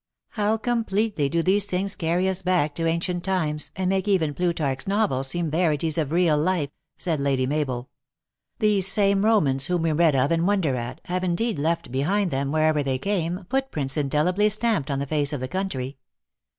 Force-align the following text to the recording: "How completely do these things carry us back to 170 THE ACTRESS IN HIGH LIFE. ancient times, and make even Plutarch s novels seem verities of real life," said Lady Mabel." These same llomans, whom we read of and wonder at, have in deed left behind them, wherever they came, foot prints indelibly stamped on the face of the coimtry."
"How 0.29 0.57
completely 0.57 1.29
do 1.29 1.43
these 1.43 1.67
things 1.67 1.93
carry 1.93 2.27
us 2.27 2.41
back 2.41 2.73
to 2.73 2.85
170 2.85 3.19
THE 3.19 3.19
ACTRESS 3.31 3.35
IN 3.35 3.35
HIGH 3.35 3.35
LIFE. 3.35 3.43
ancient 3.45 3.69
times, 3.69 3.71
and 3.75 3.89
make 3.91 4.07
even 4.07 4.33
Plutarch 4.33 4.79
s 4.79 4.87
novels 4.87 5.27
seem 5.27 5.51
verities 5.51 5.99
of 5.99 6.11
real 6.11 6.37
life," 6.39 6.71
said 6.97 7.21
Lady 7.21 7.45
Mabel." 7.45 7.87
These 8.57 8.87
same 8.87 9.21
llomans, 9.21 9.67
whom 9.67 9.83
we 9.83 9.91
read 9.91 10.15
of 10.15 10.31
and 10.31 10.47
wonder 10.47 10.75
at, 10.75 11.01
have 11.05 11.23
in 11.23 11.35
deed 11.35 11.59
left 11.59 11.91
behind 11.91 12.31
them, 12.31 12.51
wherever 12.51 12.81
they 12.81 12.97
came, 12.97 13.45
foot 13.51 13.69
prints 13.69 13.95
indelibly 13.95 14.49
stamped 14.49 14.89
on 14.89 14.97
the 14.97 15.05
face 15.05 15.33
of 15.33 15.39
the 15.39 15.47
coimtry." 15.47 15.97